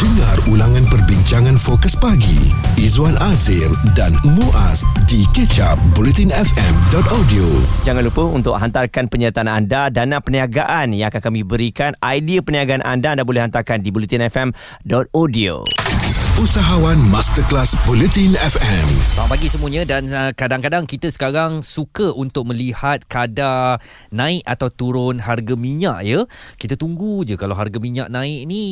Dengar 0.00 0.40
ulangan 0.48 0.88
perbincangan 0.88 1.60
fokus 1.60 1.92
pagi 1.92 2.48
Izwan 2.80 3.20
Azir 3.20 3.68
dan 3.92 4.16
Muaz 4.24 4.80
di 5.04 5.28
kecap 5.36 5.76
bulletinfm.audio 5.92 7.44
Jangan 7.84 8.08
lupa 8.08 8.24
untuk 8.24 8.56
hantarkan 8.56 9.12
penyertaan 9.12 9.52
anda 9.52 9.92
dana 9.92 10.24
perniagaan 10.24 10.96
yang 10.96 11.12
akan 11.12 11.20
kami 11.20 11.44
berikan. 11.44 11.92
Idea 12.00 12.40
perniagaan 12.40 12.80
anda 12.80 13.12
anda 13.12 13.28
boleh 13.28 13.44
hantarkan 13.44 13.84
di 13.84 13.92
bulletinfm.audio. 13.92 15.68
Usahawan 16.38 16.94
Masterclass 17.10 17.74
Bulletin 17.82 18.38
FM 18.38 18.86
Selamat 19.10 19.34
pagi 19.34 19.50
semuanya 19.50 19.82
dan 19.82 20.06
uh, 20.14 20.30
kadang-kadang 20.30 20.86
kita 20.86 21.10
sekarang 21.10 21.66
suka 21.66 22.14
untuk 22.14 22.46
melihat 22.46 23.02
kadar 23.10 23.82
naik 24.14 24.46
atau 24.46 24.70
turun 24.70 25.18
harga 25.18 25.58
minyak 25.58 26.06
ya. 26.06 26.22
Kita 26.54 26.78
tunggu 26.78 27.26
je 27.26 27.34
kalau 27.34 27.58
harga 27.58 27.82
minyak 27.82 28.06
naik 28.06 28.46
ni 28.46 28.62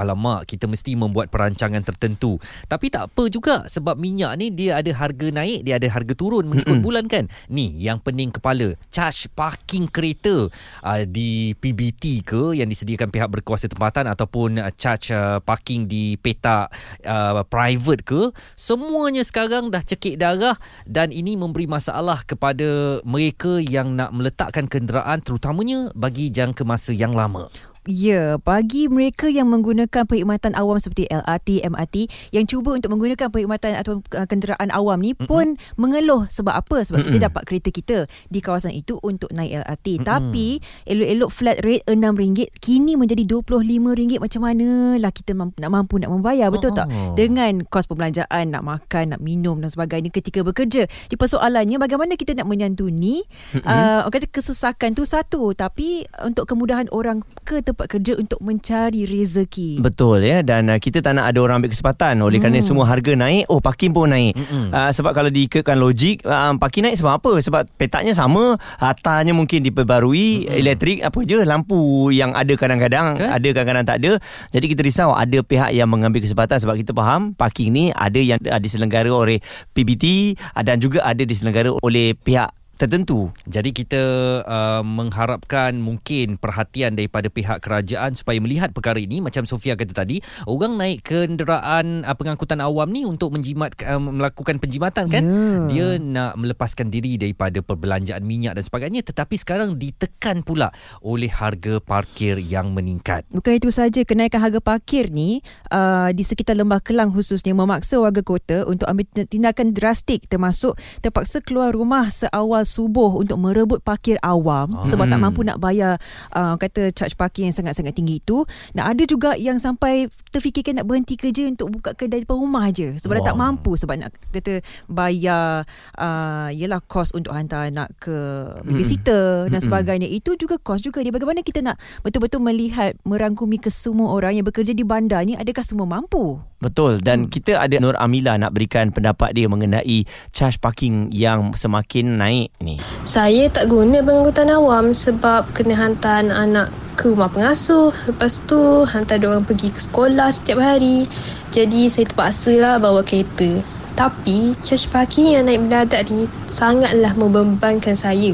alamak 0.00 0.48
kita 0.48 0.64
mesti 0.64 0.96
membuat 0.96 1.28
perancangan 1.28 1.84
tertentu. 1.84 2.40
Tapi 2.64 2.88
tak 2.88 3.12
apa 3.12 3.28
juga 3.28 3.68
sebab 3.68 4.00
minyak 4.00 4.32
ni 4.40 4.48
dia 4.48 4.80
ada 4.80 4.88
harga 4.96 5.28
naik, 5.28 5.68
dia 5.68 5.76
ada 5.76 5.92
harga 5.92 6.16
turun 6.16 6.48
mengikut 6.48 6.80
mm-hmm. 6.80 6.86
bulan 6.88 7.04
kan. 7.12 7.28
Ni 7.52 7.76
yang 7.76 8.00
pening 8.00 8.32
kepala, 8.32 8.72
charge 8.88 9.28
parking 9.36 9.84
kereta 9.92 10.48
uh, 10.80 11.02
di 11.04 11.52
PBT 11.60 12.24
ke 12.24 12.56
yang 12.56 12.72
disediakan 12.72 13.12
pihak 13.12 13.28
berkuasa 13.28 13.68
tempatan 13.68 14.08
ataupun 14.08 14.64
uh, 14.64 14.72
charge 14.72 15.12
uh, 15.12 15.44
parking 15.44 15.84
di 15.84 16.16
petak 16.16 16.72
uh, 17.04 17.11
private 17.48 18.02
ke 18.04 18.22
semuanya 18.54 19.24
sekarang 19.24 19.72
dah 19.72 19.82
cekik 19.82 20.20
darah 20.20 20.56
dan 20.84 21.10
ini 21.10 21.34
memberi 21.34 21.64
masalah 21.66 22.20
kepada 22.24 23.00
mereka 23.02 23.58
yang 23.62 23.96
nak 23.96 24.12
meletakkan 24.12 24.68
kenderaan 24.68 25.24
terutamanya 25.24 25.92
bagi 25.96 26.28
jangka 26.28 26.62
masa 26.62 26.92
yang 26.92 27.16
lama. 27.16 27.48
Ya, 27.82 28.38
bagi 28.38 28.86
mereka 28.86 29.26
yang 29.26 29.50
menggunakan 29.50 30.06
perkhidmatan 30.06 30.54
awam 30.54 30.78
seperti 30.78 31.10
LRT, 31.10 31.66
MRT 31.66 31.96
yang 32.30 32.46
cuba 32.46 32.78
untuk 32.78 32.94
menggunakan 32.94 33.26
perkhidmatan 33.26 33.74
atau 33.74 33.98
uh, 34.14 34.26
kenderaan 34.30 34.70
awam 34.70 35.02
ni 35.02 35.18
pun 35.18 35.58
mm-hmm. 35.58 35.82
mengeluh 35.82 36.30
sebab 36.30 36.62
apa? 36.62 36.86
Sebab 36.86 37.02
mm-hmm. 37.02 37.18
kita 37.18 37.26
dapat 37.26 37.42
kereta 37.42 37.68
kita 37.74 37.96
di 38.30 38.38
kawasan 38.38 38.70
itu 38.70 39.02
untuk 39.02 39.34
naik 39.34 39.66
LRT. 39.66 39.98
Mm-hmm. 39.98 40.06
Tapi 40.06 40.46
elok-elok 40.86 41.30
flat 41.34 41.58
rate 41.66 41.82
RM6 41.90 42.54
kini 42.62 42.94
menjadi 42.94 43.26
RM25 43.26 44.22
macam 44.22 44.40
mana 44.46 44.68
lah 45.02 45.10
kita 45.10 45.34
mampu, 45.34 45.58
nak 45.58 45.72
mampu 45.74 45.98
nak 45.98 46.14
membayar, 46.14 46.54
betul 46.54 46.70
oh. 46.70 46.78
tak? 46.78 46.86
Dengan 47.18 47.66
kos 47.66 47.90
perbelanjaan, 47.90 48.54
nak 48.54 48.62
makan, 48.62 49.18
nak 49.18 49.20
minum 49.26 49.58
dan 49.58 49.74
sebagainya 49.74 50.14
ketika 50.14 50.46
bekerja. 50.46 50.86
Di 51.10 51.18
persoalannya 51.18 51.82
bagaimana 51.82 52.14
kita 52.14 52.38
nak 52.38 52.46
menyantuni 52.46 53.26
uh, 53.66 54.06
orang 54.06 54.14
kata 54.14 54.30
kesesakan 54.30 54.94
tu 54.94 55.02
satu 55.02 55.50
tapi 55.50 56.06
untuk 56.22 56.46
kemudahan 56.46 56.86
orang 56.94 57.26
ke 57.42 57.71
tempat 57.72 57.88
kerja 57.88 58.12
untuk 58.20 58.38
mencari 58.44 59.08
rezeki. 59.08 59.80
Betul 59.80 60.28
ya 60.28 60.44
dan 60.44 60.68
uh, 60.68 60.76
kita 60.76 61.00
tak 61.00 61.16
nak 61.16 61.32
ada 61.32 61.38
orang 61.40 61.64
ambil 61.64 61.72
kesempatan 61.72 62.20
oleh 62.20 62.36
hmm. 62.36 62.44
kerana 62.44 62.58
semua 62.60 62.84
harga 62.84 63.12
naik, 63.16 63.48
oh 63.48 63.64
parking 63.64 63.96
pun 63.96 64.12
naik. 64.12 64.36
Uh, 64.52 64.92
sebab 64.92 65.16
kalau 65.16 65.32
diikutkan 65.32 65.80
logik, 65.80 66.20
uh, 66.28 66.52
parking 66.60 66.84
naik 66.84 67.00
sebab 67.00 67.18
apa? 67.18 67.32
Sebab 67.40 67.64
petaknya 67.80 68.12
sama, 68.12 68.60
hartanya 68.76 69.32
mungkin 69.32 69.64
diperbarui, 69.64 70.46
hmm. 70.46 70.52
elektrik 70.52 70.98
apa 71.00 71.18
je, 71.24 71.40
lampu 71.48 72.12
yang 72.12 72.36
ada 72.36 72.52
kadang-kadang, 72.54 73.16
okay. 73.16 73.32
ada 73.32 73.48
kadang-kadang 73.50 73.86
tak 73.88 73.96
ada. 74.04 74.12
Jadi 74.52 74.66
kita 74.68 74.80
risau 74.84 75.16
ada 75.16 75.38
pihak 75.40 75.72
yang 75.72 75.88
mengambil 75.88 76.20
kesempatan 76.20 76.60
sebab 76.60 76.76
kita 76.76 76.92
faham 76.92 77.32
parking 77.32 77.72
ni 77.72 77.84
ada 77.96 78.20
yang 78.20 78.38
diselenggara 78.60 79.08
oleh 79.08 79.40
PBT 79.72 80.36
dan 80.60 80.76
juga 80.76 81.02
ada 81.08 81.24
diselenggara 81.24 81.72
oleh 81.80 82.12
pihak 82.12 82.61
tertentu. 82.82 83.30
Jadi 83.46 83.70
kita 83.70 84.02
uh, 84.42 84.82
mengharapkan 84.82 85.78
mungkin 85.78 86.34
perhatian 86.34 86.98
daripada 86.98 87.30
pihak 87.30 87.62
kerajaan 87.62 88.18
supaya 88.18 88.42
melihat 88.42 88.74
perkara 88.74 88.98
ini 88.98 89.22
macam 89.22 89.46
Sofia 89.46 89.78
kata 89.78 89.94
tadi, 89.94 90.18
orang 90.50 90.74
naik 90.74 91.06
kenderaan 91.06 92.02
uh, 92.02 92.16
pengangkutan 92.18 92.58
awam 92.58 92.90
ni 92.90 93.06
untuk 93.06 93.38
menjimat 93.38 93.70
uh, 93.86 94.02
melakukan 94.02 94.58
penjimatan 94.58 95.06
kan? 95.06 95.22
Yeah. 95.22 95.62
Dia 95.70 95.88
nak 96.02 96.42
melepaskan 96.42 96.90
diri 96.90 97.14
daripada 97.14 97.62
perbelanjaan 97.62 98.26
minyak 98.26 98.58
dan 98.58 98.66
sebagainya 98.66 99.06
tetapi 99.06 99.38
sekarang 99.38 99.78
ditekan 99.78 100.42
pula 100.42 100.74
oleh 101.06 101.30
harga 101.30 101.78
parkir 101.78 102.42
yang 102.42 102.74
meningkat. 102.74 103.22
Bukan 103.30 103.62
itu 103.62 103.70
saja 103.70 104.02
kenaikan 104.02 104.42
harga 104.42 104.58
parkir 104.58 105.06
ni 105.14 105.38
uh, 105.70 106.10
di 106.10 106.26
sekitar 106.26 106.58
Lembah 106.58 106.82
Kelang 106.82 107.14
khususnya 107.14 107.54
memaksa 107.54 108.02
warga 108.02 108.26
kota 108.26 108.66
untuk 108.66 108.90
ambil 108.90 109.06
tindakan 109.30 109.70
drastik 109.70 110.26
termasuk 110.26 110.74
terpaksa 110.98 111.38
keluar 111.46 111.70
rumah 111.70 112.10
seawal 112.10 112.71
subuh 112.72 113.20
untuk 113.20 113.36
merebut 113.36 113.84
parkir 113.84 114.16
awam 114.24 114.72
hmm. 114.72 114.88
sebab 114.88 115.04
tak 115.04 115.20
mampu 115.20 115.44
nak 115.44 115.60
bayar 115.60 116.00
uh, 116.32 116.56
kata 116.56 116.88
charge 116.96 117.12
parking 117.20 117.52
yang 117.52 117.56
sangat-sangat 117.56 117.92
tinggi 117.92 118.24
itu. 118.24 118.48
Dan 118.72 118.88
ada 118.88 119.02
juga 119.04 119.36
yang 119.36 119.60
sampai 119.60 120.08
terfikirkan 120.32 120.80
nak 120.80 120.88
berhenti 120.88 121.20
kerja 121.20 121.44
untuk 121.52 121.68
buka 121.76 121.92
kedai 121.92 122.24
depan 122.24 122.40
rumah 122.40 122.72
aja 122.72 122.96
sebab 122.96 123.20
wow. 123.20 123.26
tak 123.28 123.36
mampu 123.36 123.76
sebab 123.76 123.94
nak 124.00 124.10
kata 124.32 124.64
bayar 124.88 125.68
uh, 126.00 126.48
yalah 126.48 126.80
kos 126.80 127.12
untuk 127.12 127.36
hantar 127.36 127.68
anak 127.68 127.92
ke 128.00 128.16
babysitter 128.64 129.46
hmm. 129.46 129.50
dan 129.52 129.60
sebagainya. 129.60 130.08
Hmm. 130.08 130.18
Itu 130.18 130.40
juga 130.40 130.56
kos 130.56 130.80
juga 130.80 131.04
dia. 131.04 131.12
Bagaimana 131.12 131.44
kita 131.44 131.60
nak 131.60 131.76
betul-betul 132.00 132.40
melihat 132.40 132.96
merangkumi 133.04 133.60
ke 133.60 133.68
semua 133.68 134.14
orang 134.16 134.40
yang 134.40 134.46
bekerja 134.48 134.72
di 134.72 134.86
bandar 134.86 135.20
ni 135.28 135.36
adakah 135.36 135.60
semua 135.66 135.84
mampu? 135.84 136.40
Betul 136.62 137.02
dan 137.02 137.26
hmm. 137.26 137.30
kita 137.34 137.58
ada 137.58 137.74
Nur 137.82 137.98
Amila 137.98 138.38
nak 138.38 138.54
berikan 138.54 138.94
pendapat 138.94 139.34
dia 139.34 139.50
mengenai 139.50 140.06
charge 140.30 140.62
parking 140.62 141.10
yang 141.10 141.50
semakin 141.58 142.22
naik 142.22 142.54
ni. 142.62 142.78
Saya 143.02 143.50
tak 143.50 143.66
guna 143.66 143.98
pengangkutan 143.98 144.46
awam 144.54 144.94
sebab 144.94 145.50
kena 145.50 145.74
hantar 145.74 146.22
anak 146.22 146.70
ke 146.94 147.10
rumah 147.10 147.26
pengasuh. 147.26 147.90
Lepas 148.06 148.38
tu 148.46 148.86
hantar 148.86 149.18
dia 149.18 149.26
orang 149.26 149.42
pergi 149.42 149.74
ke 149.74 149.80
sekolah 149.82 150.30
setiap 150.30 150.62
hari. 150.62 151.02
Jadi 151.50 151.90
saya 151.90 152.06
terpaksa 152.06 152.54
lah 152.54 152.74
bawa 152.78 153.02
kereta. 153.02 153.58
Tapi 153.92 154.56
charge 154.62 154.88
parking 154.88 155.36
yang 155.36 155.50
naik 155.50 155.66
mendadak 155.66 156.08
ni 156.08 156.30
sangatlah 156.46 157.12
membebankan 157.18 157.98
saya. 157.98 158.32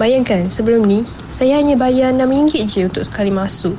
Bayangkan 0.00 0.48
sebelum 0.48 0.82
ni 0.88 1.04
saya 1.28 1.60
hanya 1.60 1.76
bayar 1.78 2.10
RM6 2.16 2.56
je 2.66 2.80
untuk 2.88 3.04
sekali 3.04 3.30
masuk. 3.30 3.76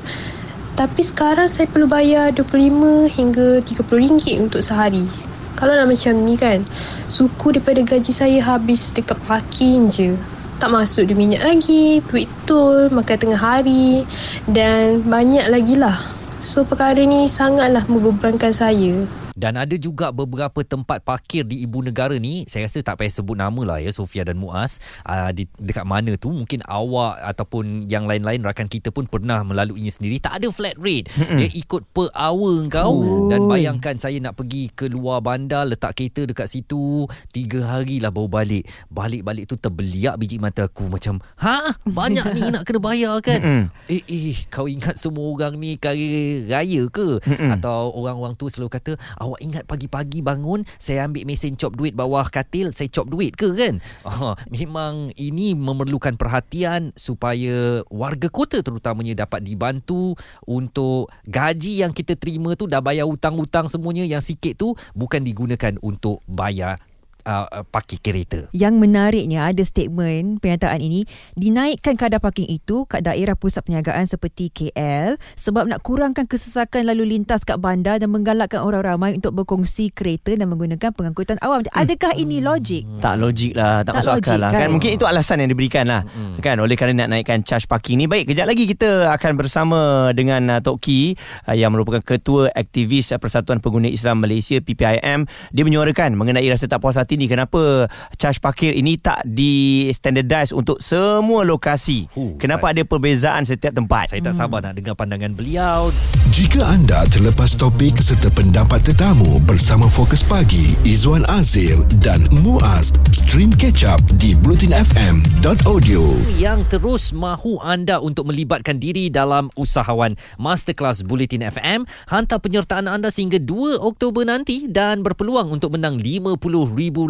Tapi 0.78 1.02
sekarang 1.02 1.50
saya 1.50 1.66
perlu 1.66 1.90
bayar 1.90 2.30
RM25 2.38 3.10
hingga 3.10 3.58
RM30 3.66 4.46
untuk 4.46 4.62
sehari. 4.62 5.10
Kalau 5.58 5.74
nak 5.74 5.90
macam 5.90 6.14
ni 6.22 6.38
kan, 6.38 6.62
suku 7.10 7.50
daripada 7.50 7.82
gaji 7.82 8.14
saya 8.14 8.38
habis 8.38 8.94
dekat 8.94 9.18
parking 9.26 9.90
je. 9.90 10.14
Tak 10.62 10.70
masuk 10.70 11.10
di 11.10 11.18
minyak 11.18 11.42
lagi, 11.42 11.98
duit 12.06 12.30
tol, 12.46 12.86
makan 12.94 13.18
tengah 13.18 13.42
hari 13.42 14.06
dan 14.46 15.02
banyak 15.02 15.50
lagi 15.50 15.74
lah. 15.74 15.98
So 16.38 16.62
perkara 16.62 17.02
ni 17.02 17.26
sangatlah 17.26 17.82
membebankan 17.90 18.54
saya. 18.54 19.02
Dan 19.38 19.54
ada 19.54 19.78
juga 19.78 20.10
beberapa 20.10 20.66
tempat 20.66 21.06
parkir 21.06 21.46
di 21.46 21.62
ibu 21.62 21.78
negara 21.78 22.18
ni, 22.18 22.42
saya 22.50 22.66
rasa 22.66 22.82
tak 22.82 22.98
payah 22.98 23.22
sebut 23.22 23.38
nama 23.38 23.62
lah 23.62 23.78
ya 23.78 23.94
Sofia 23.94 24.26
dan 24.26 24.34
Muaz, 24.34 24.82
uh, 25.06 25.30
di 25.30 25.46
dekat 25.62 25.86
mana 25.86 26.18
tu 26.18 26.34
mungkin 26.34 26.58
awak 26.66 27.22
ataupun 27.22 27.86
yang 27.86 28.10
lain-lain 28.10 28.42
rakan 28.42 28.66
kita 28.66 28.90
pun 28.90 29.06
pernah 29.06 29.46
melaluinya 29.46 29.94
sendiri. 29.94 30.18
Tak 30.18 30.42
ada 30.42 30.50
flat 30.50 30.74
rate. 30.74 31.06
Mm-mm. 31.14 31.38
Dia 31.38 31.48
ikut 31.54 31.86
per 31.94 32.10
hour 32.18 32.66
kau 32.66 32.92
Ooh. 32.98 33.30
dan 33.30 33.46
bayangkan 33.46 33.94
saya 33.94 34.18
nak 34.18 34.34
pergi 34.34 34.74
ke 34.74 34.90
luar 34.90 35.22
bandar 35.22 35.70
letak 35.70 35.94
kereta 35.94 36.26
dekat 36.26 36.50
situ 36.50 37.06
tiga 37.30 37.62
hari 37.78 38.02
lah 38.02 38.10
baru 38.10 38.26
balik. 38.26 38.66
Balik-balik 38.90 39.46
tu 39.46 39.54
terbeliak 39.54 40.18
biji 40.18 40.42
mata 40.42 40.66
aku 40.66 40.90
macam, 40.90 41.22
"Ha, 41.38 41.78
banyak 41.86 42.26
ni 42.34 42.42
nak 42.50 42.66
kena 42.66 42.80
bayar 42.82 43.22
kan?" 43.22 43.38
Mm-mm. 43.38 43.62
Eh 43.86 44.02
eh 44.02 44.34
kau 44.50 44.66
ingat 44.66 44.98
semua 44.98 45.30
orang 45.30 45.54
ni 45.54 45.78
kari 45.78 46.42
raya 46.50 46.90
ke? 46.90 47.22
Mm-mm. 47.22 47.54
Atau 47.54 47.94
orang-orang 47.94 48.34
tu 48.34 48.50
selalu 48.50 48.72
kata, 48.72 48.98
awak 49.28 49.40
ingat 49.44 49.64
pagi-pagi 49.68 50.24
bangun 50.24 50.64
saya 50.80 51.04
ambil 51.04 51.28
mesin 51.28 51.54
cop 51.54 51.76
duit 51.76 51.92
bawah 51.92 52.24
katil 52.32 52.72
saya 52.72 52.88
cop 52.88 53.12
duit 53.12 53.36
ke 53.36 53.52
kan? 53.52 53.84
Oh, 54.08 54.32
memang 54.56 55.12
ini 55.20 55.52
memerlukan 55.52 56.16
perhatian 56.16 56.96
supaya 56.96 57.84
warga 57.92 58.32
kota 58.32 58.64
terutamanya 58.64 59.28
dapat 59.28 59.44
dibantu 59.44 60.16
untuk 60.48 61.12
gaji 61.28 61.84
yang 61.84 61.92
kita 61.92 62.16
terima 62.16 62.56
tu 62.56 62.64
dah 62.64 62.80
bayar 62.80 63.04
hutang-hutang 63.04 63.68
semuanya 63.68 64.08
yang 64.08 64.24
sikit 64.24 64.56
tu 64.56 64.72
bukan 64.96 65.20
digunakan 65.20 65.76
untuk 65.84 66.24
bayar 66.24 66.80
uh, 67.28 67.44
uh, 67.52 67.64
parking 67.68 68.00
kereta. 68.00 68.48
Yang 68.56 68.74
menariknya 68.80 69.52
ada 69.52 69.60
statement 69.60 70.40
pernyataan 70.40 70.80
ini 70.80 71.04
dinaikkan 71.36 72.00
kadar 72.00 72.24
parking 72.24 72.48
itu 72.48 72.88
kat 72.88 73.04
daerah 73.04 73.36
pusat 73.36 73.60
perniagaan 73.68 74.08
seperti 74.08 74.48
KL 74.48 75.20
sebab 75.36 75.68
nak 75.68 75.84
kurangkan 75.84 76.24
kesesakan 76.24 76.88
lalu 76.88 77.18
lintas 77.18 77.44
kat 77.44 77.60
bandar 77.60 78.00
dan 78.00 78.08
menggalakkan 78.08 78.64
orang 78.64 78.96
ramai 78.96 79.10
untuk 79.20 79.36
berkongsi 79.36 79.92
kereta 79.92 80.32
dan 80.32 80.48
menggunakan 80.48 80.88
pengangkutan 80.96 81.36
awam. 81.44 81.60
Adakah 81.76 82.16
hmm. 82.16 82.22
ini 82.24 82.36
logik? 82.40 82.82
Tak 83.04 83.20
logik 83.20 83.52
lah, 83.52 83.84
tak, 83.84 83.92
tak 83.92 83.94
masuk 84.00 84.12
akal 84.24 84.38
lah. 84.40 84.50
Kan? 84.50 84.60
kan 84.64 84.68
mungkin 84.72 84.90
itu 84.96 85.04
alasan 85.04 85.44
yang 85.44 85.50
diberikan 85.52 85.84
lah. 85.84 86.02
Hmm. 86.08 86.40
Kan 86.40 86.56
oleh 86.62 86.78
kerana 86.78 87.04
nak 87.04 87.18
naikkan 87.18 87.44
charge 87.44 87.68
parking 87.68 88.00
ni. 88.00 88.06
Baik, 88.08 88.32
kejap 88.32 88.48
lagi 88.48 88.64
kita 88.64 89.12
akan 89.12 89.36
bersama 89.36 90.10
dengan 90.16 90.40
uh, 90.48 90.60
Tok 90.62 90.78
Ki 90.80 91.12
uh, 91.44 91.52
yang 91.52 91.74
merupakan 91.74 92.00
ketua 92.00 92.48
aktivis 92.54 93.10
Persatuan 93.18 93.58
Pengguna 93.58 93.90
Islam 93.90 94.22
Malaysia 94.22 94.56
PPIM. 94.62 95.26
Dia 95.52 95.62
menyuarakan 95.66 96.14
mengenai 96.14 96.46
rasa 96.46 96.70
tak 96.70 96.78
puas 96.78 96.94
hati 96.94 97.17
sini 97.18 97.26
kenapa 97.26 97.90
charge 98.14 98.38
parkir 98.38 98.70
ini 98.78 98.94
tak 98.94 99.26
di 99.26 99.90
standardize 99.90 100.54
untuk 100.54 100.78
semua 100.78 101.42
lokasi. 101.42 102.06
Oh, 102.14 102.38
kenapa 102.38 102.70
ada 102.70 102.86
perbezaan 102.86 103.42
setiap 103.42 103.74
tempat? 103.74 104.14
Saya 104.14 104.22
tak 104.22 104.38
sabar 104.38 104.62
nak 104.62 104.78
dengar 104.78 104.94
pandangan 104.94 105.34
beliau. 105.34 105.90
Jika 106.30 106.62
anda 106.62 107.02
terlepas 107.10 107.58
topik 107.58 107.98
serta 107.98 108.30
pendapat 108.30 108.86
tetamu 108.86 109.42
bersama 109.42 109.90
Fokus 109.90 110.22
Pagi, 110.22 110.78
Izwan 110.86 111.26
Azir 111.26 111.82
dan 111.98 112.22
Muaz, 112.46 112.94
stream 113.10 113.50
catch 113.50 113.82
up 113.82 113.98
di 114.22 114.38
blutinfm.audio. 114.38 116.14
yang 116.38 116.62
terus 116.70 117.10
mahu 117.10 117.58
anda 117.58 117.98
untuk 117.98 118.30
melibatkan 118.30 118.78
diri 118.78 119.10
dalam 119.10 119.50
usahawan 119.58 120.14
Masterclass 120.38 121.02
Bulletin 121.02 121.42
FM. 121.42 121.82
Hantar 122.06 122.38
penyertaan 122.38 122.86
anda 122.86 123.10
sehingga 123.10 123.42
2 123.42 123.82
Oktober 123.82 124.22
nanti 124.22 124.70
dan 124.70 125.02
berpeluang 125.02 125.50
untuk 125.50 125.74
menang 125.74 125.98
RM50,000 125.98 127.07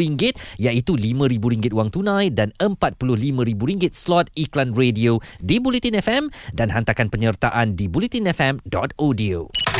iaitu 0.62 0.94
RM5,000 0.94 1.74
wang 1.74 1.90
tunai 1.90 2.30
dan 2.30 2.54
RM45,000 2.62 3.90
slot 3.92 4.30
iklan 4.38 4.72
radio 4.78 5.18
di 5.42 5.58
Bulletin 5.58 5.98
FM 5.98 6.30
dan 6.54 6.70
hantarkan 6.70 7.10
penyertaan 7.10 7.74
di 7.74 7.90
bulletinfm.audio. 7.90 9.77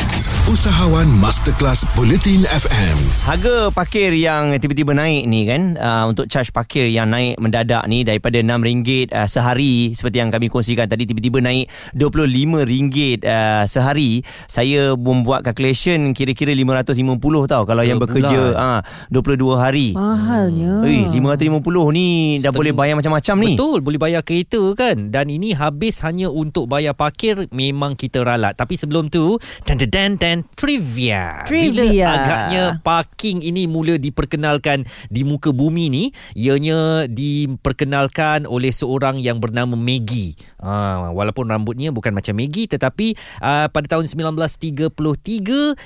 Usahawan 0.49 1.05
Masterclass 1.21 1.85
Bulletin 1.93 2.41
FM. 2.49 2.97
Harga 3.21 3.69
parkir 3.69 4.09
yang 4.17 4.49
tiba-tiba 4.57 4.97
naik 4.97 5.29
ni 5.29 5.45
kan 5.45 5.77
uh, 5.77 6.09
untuk 6.09 6.25
charge 6.25 6.49
parkir 6.49 6.89
yang 6.89 7.05
naik 7.05 7.37
mendadak 7.37 7.85
ni 7.85 8.01
daripada 8.01 8.41
RM6 8.41 9.13
uh, 9.13 9.29
sehari 9.29 9.93
seperti 9.93 10.17
yang 10.17 10.33
kami 10.33 10.49
kongsikan 10.49 10.89
tadi 10.89 11.05
tiba-tiba 11.05 11.45
naik 11.45 11.69
RM25 11.93 13.21
uh, 13.21 13.69
sehari 13.69 14.25
saya 14.49 14.97
membuat 14.97 15.45
calculation 15.45 16.17
kira-kira 16.17 16.49
550 16.57 16.97
tau 17.45 17.69
kalau 17.69 17.85
yang 17.85 18.01
Sebulan. 18.01 18.09
bekerja 18.09 18.41
uh, 18.57 18.81
22 19.13 19.53
hari. 19.53 19.87
Mahalnya. 19.93 20.81
Eh 20.81 21.13
550 21.13 21.61
ni 21.93 22.09
dah 22.41 22.49
Seteng- 22.49 22.57
boleh 22.57 22.73
bayar 22.73 22.97
macam-macam 22.97 23.35
ni. 23.37 23.53
Betul, 23.53 23.85
boleh 23.85 24.01
bayar 24.01 24.25
kereta 24.25 24.65
kan. 24.73 25.13
Dan 25.13 25.29
ini 25.29 25.53
habis 25.53 26.01
hanya 26.01 26.33
untuk 26.33 26.65
bayar 26.65 26.97
parkir 26.97 27.45
memang 27.53 27.93
kita 27.93 28.25
ralat. 28.25 28.57
Tapi 28.57 28.73
sebelum 28.73 29.13
tu, 29.13 29.37
dan 29.69 29.77
dan 29.77 30.17
dan 30.17 30.38
trivia. 30.55 31.43
Trivia. 31.47 31.73
Bila 31.73 32.05
agaknya 32.11 32.63
parking 32.83 33.41
ini 33.45 33.65
mula 33.65 33.95
diperkenalkan 33.97 34.85
di 35.07 35.21
muka 35.23 35.49
bumi 35.55 35.87
ni, 35.89 36.03
ianya 36.35 37.07
diperkenalkan 37.09 38.45
oleh 38.45 38.69
seorang 38.73 39.19
yang 39.19 39.39
bernama 39.39 39.73
Maggie. 39.79 40.35
Ha, 40.59 41.09
walaupun 41.15 41.47
rambutnya 41.47 41.95
bukan 41.95 42.11
macam 42.11 42.35
Maggie 42.35 42.67
tetapi 42.67 43.15
uh, 43.39 43.71
pada 43.71 43.87
tahun 43.95 44.11
1933 44.11 44.91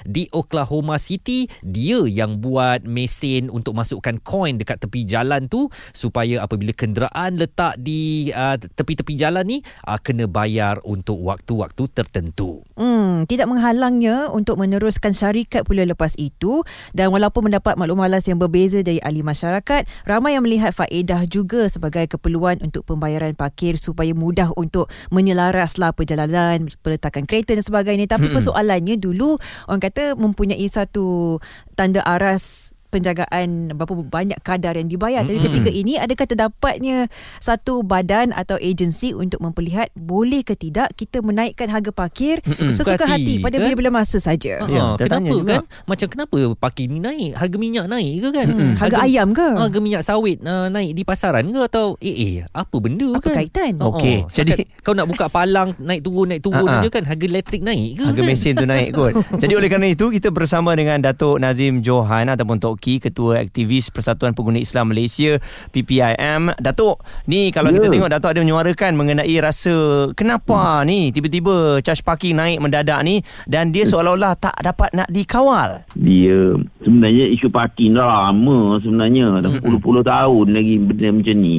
di 0.10 0.26
Oklahoma 0.34 0.98
City 0.98 1.46
dia 1.62 2.02
yang 2.10 2.42
buat 2.42 2.82
mesin 2.82 3.54
untuk 3.54 3.78
masukkan 3.78 4.18
koin 4.26 4.58
dekat 4.58 4.82
tepi 4.82 5.06
jalan 5.06 5.46
tu 5.46 5.70
supaya 5.94 6.42
apabila 6.42 6.74
kenderaan 6.74 7.38
letak 7.38 7.78
di 7.78 8.34
uh, 8.34 8.58
tepi-tepi 8.58 9.14
jalan 9.14 9.46
ni 9.46 9.58
uh, 9.86 10.02
kena 10.02 10.26
bayar 10.26 10.82
untuk 10.82 11.22
waktu-waktu 11.22 11.86
tertentu. 11.94 12.66
Hmm, 12.74 13.30
tidak 13.30 13.46
menghalangnya 13.54 14.33
untuk 14.34 14.58
meneruskan 14.58 15.14
syarikat 15.14 15.64
pula 15.64 15.86
lepas 15.86 16.18
itu 16.18 16.66
dan 16.92 17.14
walaupun 17.14 17.48
mendapat 17.48 17.78
maklum 17.78 18.02
malas 18.02 18.26
yang 18.26 18.42
berbeza 18.42 18.82
dari 18.82 18.98
ahli 19.06 19.22
masyarakat, 19.22 19.86
ramai 20.10 20.34
yang 20.36 20.44
melihat 20.44 20.74
faedah 20.74 21.30
juga 21.30 21.70
sebagai 21.70 22.10
keperluan 22.10 22.60
untuk 22.66 22.84
pembayaran 22.84 23.38
parkir 23.38 23.78
supaya 23.78 24.12
mudah 24.18 24.50
untuk 24.58 24.90
menyelaraslah 25.14 25.94
perjalanan, 25.94 26.68
peletakan 26.82 27.30
kereta 27.30 27.54
dan 27.54 27.64
sebagainya. 27.64 28.10
Tapi 28.10 28.28
Mm-mm. 28.28 28.36
persoalannya 28.42 28.98
dulu 28.98 29.38
orang 29.70 29.82
kata 29.82 30.18
mempunyai 30.18 30.66
satu 30.66 31.38
tanda 31.78 32.02
aras 32.02 32.74
penjagaan 32.94 33.48
berapa 33.74 33.94
banyak 34.00 34.38
kadar 34.40 34.76
yang 34.76 34.86
dibayar. 34.86 35.22
Tapi 35.22 35.36
Mm-mm. 35.36 35.48
ketika 35.50 35.70
ini 35.70 35.98
adakah 35.98 36.26
terdapatnya 36.26 37.10
satu 37.38 37.82
badan 37.82 38.32
atau 38.32 38.56
agensi 38.56 39.12
untuk 39.12 39.40
memperlihat 39.40 39.90
boleh 39.94 40.42
ke 40.42 40.54
tidak 40.54 40.94
kita 40.94 41.20
menaikkan 41.20 41.68
harga 41.68 41.90
parkir 41.90 42.40
Mm-mm. 42.40 42.70
sesuka 42.70 42.94
Suka 42.96 43.06
hati 43.08 43.34
hati, 43.34 43.34
pada 43.42 43.56
kan? 43.56 43.64
bila-bila 43.66 43.90
masa 43.96 44.18
saja. 44.18 44.60
Ha, 44.60 44.70
Ya, 44.70 44.86
kita 44.94 45.04
kenapa 45.04 45.14
tanya 45.16 45.32
juga. 45.32 45.54
kan? 45.56 45.64
Macam 45.86 46.08
kenapa 46.08 46.36
parking 46.56 46.90
ni 46.90 47.00
naik? 47.00 47.32
Harga 47.34 47.58
minyak 47.58 47.86
naik 47.88 48.14
ke 48.20 48.30
kan? 48.32 48.48
Hmm, 48.48 48.74
harga 48.76 48.98
ayam 49.02 49.28
ke? 49.32 49.48
Harga 49.50 49.80
minyak 49.80 50.04
sawit 50.04 50.38
uh, 50.42 50.68
naik 50.68 50.94
di 50.94 51.02
pasaran 51.02 51.46
ke 51.48 51.60
atau 51.64 51.98
eh 52.00 52.14
eh 52.14 52.36
apa 52.48 52.76
benda 52.78 53.10
Apa 53.12 53.24
kan? 53.24 53.36
kaitan? 53.40 53.74
Okey, 53.80 54.18
Oh, 54.20 54.30
jadi- 54.30 54.68
kau 54.80 54.92
nak 54.92 55.08
buka 55.08 55.26
palang 55.28 55.74
naik 55.78 56.02
turun 56.02 56.28
naik 56.28 56.42
turun 56.42 56.68
ha. 56.68 56.78
aja 56.78 56.90
kan 56.90 57.04
harga 57.04 57.24
elektrik 57.24 57.62
naik 57.62 57.96
ke 57.96 58.04
Harga 58.04 58.20
kan? 58.20 58.28
mesin 58.28 58.54
tu 58.54 58.66
naik 58.66 58.90
kot. 58.92 59.14
Jadi 59.42 59.54
oleh 59.54 59.66
kerana 59.66 59.88
itu 59.88 60.06
kita 60.10 60.30
bersama 60.30 60.74
dengan 60.74 61.00
Datuk 61.00 61.40
Nazim 61.40 61.80
Johan 61.80 62.28
ataupun 62.28 62.60
Tok 62.60 62.76
Ki 62.84 63.00
Ketua 63.00 63.40
Aktivis 63.40 63.88
Persatuan 63.88 64.36
Pengguna 64.36 64.60
Islam 64.60 64.92
Malaysia 64.92 65.40
PPIM. 65.72 66.52
Datuk, 66.60 67.00
ni 67.32 67.48
kalau 67.56 67.72
Ya. 67.72 67.80
kita 67.80 67.88
tengok 67.88 68.12
Datuk 68.12 68.36
ada 68.36 68.44
menyuarakan 68.44 68.92
mengenai 69.00 69.36
rasa 69.40 70.12
kenapa 70.12 70.84
ni 70.84 71.16
tiba-tiba 71.16 71.80
charge 71.80 72.04
parking 72.04 72.36
naik 72.36 72.60
mendadak 72.60 73.00
ni 73.08 73.24
dan 73.48 73.72
dia 73.72 73.88
seolah-olah 73.88 74.36
tak 74.36 74.60
dapat 74.60 74.92
nak 74.92 75.08
dikawal. 75.08 75.88
dia 75.96 76.60
sebenarnya 76.84 77.32
isu 77.32 77.48
parking 77.48 77.96
dah 77.96 78.04
lama 78.28 78.82
sebenarnya 78.84 79.40
dah 79.40 79.52
puluh-puluh 79.64 80.04
tahun 80.04 80.48
lagi 80.52 80.76
benda 80.82 81.08
macam 81.14 81.38
ni 81.40 81.58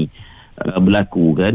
uh, 0.61 0.79
berlaku 0.83 1.27
kan 1.39 1.55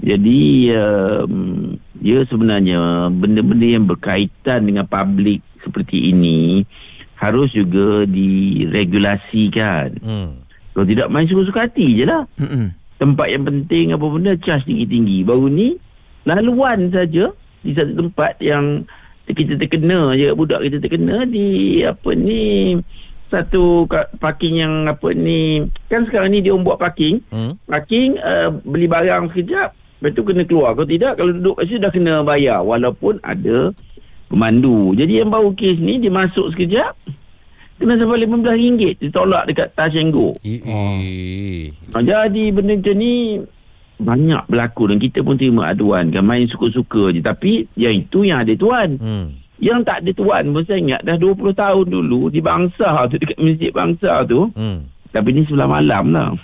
jadi 0.00 0.40
um, 0.74 1.76
dia 2.00 2.26
sebenarnya 2.26 3.12
benda-benda 3.14 3.66
yang 3.68 3.84
berkaitan 3.86 4.66
dengan 4.66 4.88
public 4.88 5.44
seperti 5.62 6.10
ini 6.10 6.64
harus 7.24 7.48
juga 7.50 8.04
diregulasikan 8.04 9.88
Hmm. 10.00 10.44
kalau 10.72 10.86
tidak 10.86 11.08
main 11.08 11.24
suka-suka 11.24 11.64
hati 11.64 11.96
je 11.96 12.04
lah 12.04 12.28
Mm-mm. 12.36 12.70
tempat 12.96 13.26
yang 13.28 13.44
penting 13.44 13.90
apa 13.90 14.04
benda 14.04 14.32
charge 14.38 14.66
tinggi-tinggi 14.66 15.22
baru 15.22 15.46
ni 15.46 15.78
laluan 16.24 16.88
saja 16.88 17.32
di 17.60 17.72
satu 17.72 17.92
tempat 17.98 18.38
yang 18.38 18.84
kita 19.24 19.56
terkena 19.56 20.12
je 20.12 20.30
budak 20.32 20.60
kita 20.62 20.78
terkena 20.78 21.24
di 21.24 21.80
apa 21.80 22.10
ni 22.12 22.76
satu 23.24 23.88
parking 24.20 24.60
yang 24.60 24.74
apa 24.84 25.10
ni 25.10 25.64
kan 25.88 26.04
sekarang 26.04 26.30
ni 26.30 26.38
dia 26.38 26.52
orang 26.52 26.64
buat 26.64 26.78
parking 26.78 27.24
Hmm. 27.32 27.56
parking 27.64 28.20
uh, 28.20 28.52
beli 28.62 28.84
barang 28.84 29.32
sekejap 29.32 29.72
lepas 30.00 30.12
tu 30.12 30.22
kena 30.22 30.44
keluar 30.44 30.76
kalau 30.76 30.84
tidak 30.86 31.16
kalau 31.16 31.32
duduk 31.32 31.56
kat 31.56 31.64
situ 31.66 31.80
dah 31.80 31.88
kena 31.88 32.20
bayar 32.20 32.60
walaupun 32.60 33.16
ada 33.22 33.72
pemandu. 34.28 34.92
Jadi 34.96 35.22
yang 35.22 35.30
baru 35.30 35.52
kes 35.54 35.78
ni 35.80 36.00
dia 36.00 36.12
masuk 36.12 36.52
sekejap 36.54 36.96
kena 37.74 37.98
sampai 37.98 38.22
RM15 38.24 39.02
ditolak 39.02 39.50
dekat 39.50 39.68
touch 39.74 39.98
and 39.98 40.14
go. 40.14 40.30
Eh, 40.46 40.62
eh. 40.62 41.74
Ha, 41.90 41.98
jadi 42.00 42.54
benda 42.54 42.78
macam 42.78 42.96
ni 42.96 43.42
banyak 43.94 44.42
berlaku 44.50 44.90
dan 44.90 44.98
kita 45.02 45.22
pun 45.22 45.38
terima 45.38 45.70
aduan. 45.70 46.10
Kan 46.14 46.26
main 46.26 46.46
suka-suka 46.46 47.10
je. 47.10 47.20
Tapi 47.22 47.66
yang 47.74 47.94
itu 48.06 48.26
yang 48.26 48.42
ada 48.42 48.54
tuan. 48.54 48.98
Hmm. 48.98 49.28
yang 49.62 49.86
tak 49.86 50.02
ada 50.02 50.10
tuan 50.18 50.50
pun 50.50 50.66
saya 50.66 50.82
ingat 50.82 51.06
dah 51.06 51.14
20 51.14 51.54
tahun 51.54 51.86
dulu 51.86 52.26
di 52.26 52.42
bangsa 52.42 53.06
tu 53.06 53.22
dekat 53.22 53.38
masjid 53.38 53.70
bangsa 53.70 54.26
tu. 54.26 54.50
Hmm. 54.50 54.90
tapi 55.14 55.30
ni 55.30 55.46
sebelah 55.46 55.70
malam 55.70 56.10
lah 56.10 56.34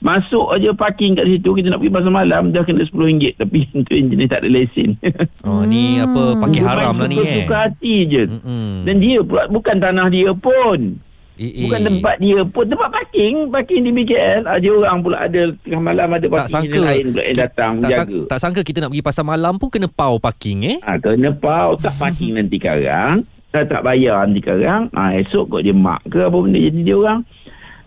masuk 0.00 0.48
aja 0.50 0.72
parking 0.72 1.12
kat 1.12 1.24
situ 1.26 1.50
kita 1.52 1.68
nak 1.68 1.78
pergi 1.78 1.92
pasar 1.92 2.08
malam 2.10 2.50
dah 2.50 2.64
kena 2.64 2.82
RM10 2.82 3.36
tapi 3.36 3.58
tu 3.86 3.92
engineer 3.92 4.28
tak 4.28 4.40
ada 4.40 4.48
lesen. 4.48 4.96
Oh 5.48 5.62
ni 5.62 5.96
apa 5.96 6.36
pakai 6.36 6.60
haram 6.60 6.96
lah 6.96 7.06
ni 7.06 7.16
eh. 7.16 7.44
suka 7.44 7.56
hati 7.66 7.96
je. 8.06 8.22
Hmm. 8.26 8.82
dan 8.82 8.96
dia 8.96 9.20
pula 9.20 9.44
bukan 9.46 9.76
tanah 9.76 10.08
dia 10.08 10.32
pun. 10.32 10.96
Eh, 11.36 11.48
eh. 11.48 11.64
Bukan 11.64 11.80
tempat 11.82 12.20
dia 12.20 12.44
pun. 12.44 12.68
Tempat 12.68 12.88
parking 12.90 13.48
Parking 13.48 13.80
di 13.80 13.96
BKL 13.96 14.44
Ada 14.44 14.68
orang 14.68 15.00
pula 15.00 15.24
ada 15.24 15.48
Tengah 15.56 15.80
malam 15.80 16.12
ada 16.12 16.20
tak 16.20 16.32
parking 16.52 16.52
sangka. 16.68 16.80
lain 16.84 17.04
pula 17.08 17.22
yang 17.24 17.38
datang 17.40 17.72
tak, 17.80 17.90
sang- 17.90 18.26
tak 18.28 18.38
sangka 18.38 18.60
kita 18.60 18.78
nak 18.78 18.90
pergi 18.92 19.06
pasar 19.08 19.24
malam 19.24 19.56
pun 19.56 19.72
kena 19.72 19.88
pau 19.88 20.20
parking 20.20 20.68
eh. 20.68 20.76
ha, 20.84 21.00
Kena 21.00 21.32
pau. 21.32 21.80
Tak 21.80 21.96
parking 21.96 22.36
nanti 22.36 22.60
sekarang 22.60 23.24
tak, 23.48 23.66
tak 23.66 23.80
bayar 23.80 24.20
nanti 24.22 24.38
sekarang 24.38 24.92
ha, 24.92 25.16
Esok 25.16 25.44
kot 25.50 25.62
dia 25.64 25.72
mak 25.72 26.04
ke 26.04 26.20
Apa 26.20 26.36
benda. 26.36 26.60
Jadi 26.60 26.78
dia 26.82 26.94
orang 26.94 27.24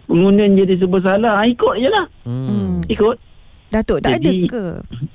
Pengguna 0.03 0.43
jadi 0.45 0.75
serba 0.75 1.00
salah 1.00 1.33
ha, 1.36 1.45
Ikut 1.45 1.75
je 1.75 1.88
lah 1.88 2.05
Hmm. 2.24 2.79
Ikut 2.86 3.17
Datuk, 3.69 4.05
tak 4.05 4.22
Jadi- 4.22 4.45
ada 4.45 4.53
ke 4.53 4.63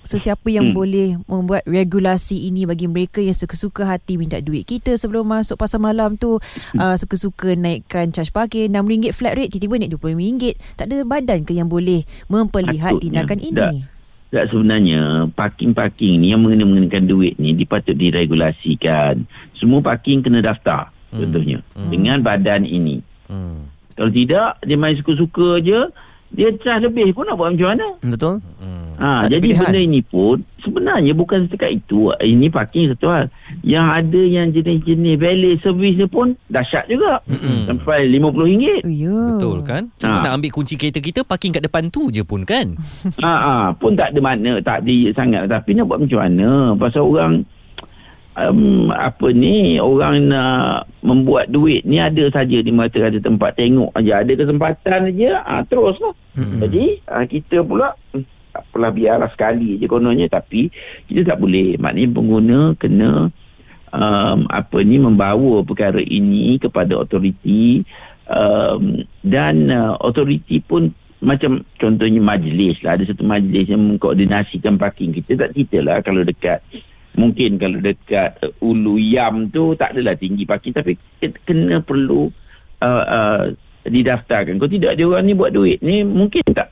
sesiapa 0.03 0.51
yang 0.51 0.75
Hmm. 0.75 0.75
boleh 0.75 1.15
membuat 1.25 1.63
regulasi 1.63 2.43
ini 2.45 2.67
bagi 2.67 2.85
mereka 2.85 3.21
yang 3.21 3.31
suka-suka 3.33 3.87
hati 3.87 4.19
minta 4.19 4.35
duit 4.39 4.67
kita 4.67 4.99
sebelum 4.99 5.23
masuk 5.25 5.55
pasar 5.55 5.79
malam 5.79 6.19
tu 6.19 6.43
uh, 6.75 6.97
suka-suka 6.97 7.55
naikkan 7.55 8.11
charge 8.11 8.29
parkir 8.29 8.67
RM6 8.67 9.15
flat 9.15 9.39
rate 9.39 9.53
tiba-tiba 9.53 9.79
naik 9.79 9.93
RM25 9.95 10.43
tak 10.75 10.85
ada 10.87 10.97
badan 11.03 11.41
ke 11.41 11.55
yang 11.55 11.71
boleh 11.71 12.03
memperlihat 12.27 12.99
Patutnya. 12.99 13.23
tindakan 13.23 13.39
ini 13.41 13.55
Tak. 13.55 13.73
Tak 14.29 14.45
sebenarnya 14.51 15.01
Parking-parking 15.33 16.15
ni 16.19 16.27
Yang 16.29 16.41
mengenakan 16.61 17.05
duit 17.07 17.39
ni 17.39 17.55
Dipatut 17.55 17.95
diregulasikan 17.95 19.23
Semua 19.55 19.81
parking 19.81 20.21
kena 20.21 20.43
daftar 20.43 20.91
Hmm. 21.09 21.23
Contohnya 21.23 21.63
Hmm. 21.73 21.89
Dengan 21.89 22.21
badan 22.21 22.67
ini 22.67 23.01
Hmm. 23.25 23.71
Kalau 23.99 24.09
tidak 24.09 24.63
Dia 24.63 24.77
main 24.77 24.95
suka-suka 24.95 25.59
je 25.59 25.81
Dia 26.31 26.55
charge 26.57 26.87
lebih 26.87 27.11
pun 27.11 27.27
nak 27.27 27.35
buat 27.35 27.51
macam 27.51 27.69
mana 27.69 27.87
Betul? 28.01 28.39
Hmm. 28.63 28.79
Ha, 28.99 29.23
Tak 29.23 29.31
jadi 29.31 29.43
pilihan. 29.45 29.63
benda 29.65 29.81
ini 29.81 30.01
pun 30.03 30.37
sebenarnya 30.59 31.15
bukan 31.15 31.47
setakat 31.47 31.71
itu. 31.73 32.11
Ini 32.13 32.51
parking 32.51 32.91
satu 32.91 33.07
hal. 33.07 33.31
Yang 33.63 33.87
ada 33.95 34.21
yang 34.21 34.47
jenis-jenis 34.51 35.15
valet 35.17 35.55
service 35.63 35.95
ni 35.95 36.07
pun 36.11 36.35
dahsyat 36.51 36.91
juga. 36.91 37.23
Mm-mm. 37.25 37.63
Sampai 37.65 38.11
RM50. 38.11 38.43
Oh, 38.43 38.51
ya. 38.85 39.19
Betul 39.33 39.59
kan? 39.63 39.87
Cuma 39.97 40.19
Ha. 40.19 40.23
nak 40.27 40.35
ambil 40.35 40.51
kunci 40.51 40.75
kereta 40.75 40.99
kita 40.99 41.23
parking 41.23 41.55
kat 41.55 41.63
depan 41.63 41.87
tu 41.89 42.11
je 42.11 42.27
pun 42.27 42.43
kan? 42.43 42.75
ha, 43.23 43.35
ha, 43.39 43.55
pun 43.73 43.95
tak 43.95 44.11
ada 44.11 44.19
makna, 44.19 44.59
tak 44.59 44.83
ada 44.83 44.97
sangat. 45.15 45.47
Tapi 45.47 45.79
nak 45.79 45.87
buat 45.87 46.03
macam 46.03 46.19
mana? 46.19 46.49
Pasal 46.75 47.07
orang 47.07 47.47
um, 48.39 48.95
apa 48.95 49.35
ni 49.35 49.83
orang 49.83 50.31
nak 50.31 50.87
membuat 51.03 51.51
duit 51.51 51.83
ni 51.83 51.99
ada 51.99 52.31
saja 52.31 52.63
di 52.63 52.71
mata 52.71 53.03
ada 53.03 53.19
tempat. 53.19 53.59
Tengok 53.59 53.91
aja 53.99 54.23
ada 54.23 54.33
kesempatan 54.39 55.11
aja 55.11 55.43
ha, 55.43 55.63
terus 55.67 55.99
lah 55.99 56.15
hmm. 56.39 56.59
jadi 56.63 56.85
ha, 57.11 57.27
kita 57.27 57.67
pula 57.67 57.99
hmm, 58.15 58.25
tak 58.55 58.63
apalah 58.71 58.91
biarlah 58.95 59.31
sekali 59.35 59.77
je 59.83 59.87
kononnya. 59.91 60.31
Tapi 60.31 60.71
kita 61.11 61.35
tak 61.35 61.39
boleh. 61.43 61.77
Maknanya 61.79 62.15
pengguna 62.15 62.59
kena 62.79 63.11
um, 63.93 64.39
apa 64.49 64.79
ni 64.87 64.97
membawa 65.03 65.67
perkara 65.67 66.01
ini 66.01 66.57
kepada 66.63 66.95
otoriti. 66.95 67.83
Um, 68.29 69.09
dan 69.25 69.73
uh, 69.73 69.97
otoriti 70.05 70.61
pun 70.61 70.93
macam 71.19 71.65
contohnya 71.81 72.21
majlis 72.23 72.79
lah. 72.85 72.95
Ada 72.95 73.15
satu 73.15 73.25
majlis 73.25 73.67
yang 73.73 73.83
mengkoordinasikan 73.95 74.77
parking. 74.77 75.17
Kita 75.17 75.49
tak 75.49 75.57
cerita 75.57 75.79
lah 75.83 75.99
kalau 76.05 76.23
dekat 76.23 76.63
mungkin 77.19 77.59
kalau 77.59 77.83
dekat 77.83 78.39
uh, 78.41 78.55
Ulu 78.63 78.97
Yam 79.03 79.51
tu 79.51 79.75
tak 79.75 79.99
adalah 79.99 80.15
tinggi 80.15 80.47
parking 80.47 80.71
tapi 80.71 80.95
ke- 81.19 81.35
kena 81.43 81.83
perlu 81.83 82.31
uh, 82.79 83.05
uh, 83.05 83.43
didaftarkan 83.83 84.63
kalau 84.63 84.71
tidak 84.71 84.95
dia 84.95 85.07
orang 85.11 85.27
ni 85.27 85.35
buat 85.35 85.51
duit 85.51 85.83
ni 85.83 86.07
mungkin 86.07 86.47
tak 86.55 86.71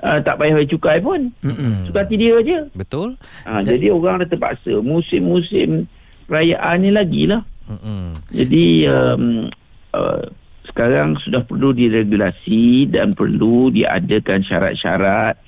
uh, 0.00 0.18
tak 0.24 0.40
payah 0.40 0.56
bayar 0.56 0.70
cukai 0.72 0.98
pun 1.04 1.28
Mm-mm. 1.44 1.92
suka 1.92 2.08
hati 2.08 2.16
dia 2.16 2.40
je 2.40 2.58
Betul? 2.72 3.20
ha, 3.44 3.60
jadi 3.60 3.92
orang 3.92 4.24
dah 4.24 4.28
terpaksa 4.32 4.80
musim-musim 4.80 5.84
perayaan 6.24 6.80
ni 6.80 6.90
lagi 6.90 7.22
lah 7.28 7.44
Mm-mm. 7.68 8.16
jadi 8.32 8.66
um, 8.88 9.52
uh, 9.92 10.24
sekarang 10.66 11.14
sudah 11.22 11.46
perlu 11.46 11.70
diregulasi 11.70 12.90
dan 12.90 13.14
perlu 13.14 13.70
diadakan 13.70 14.42
syarat-syarat. 14.42 15.38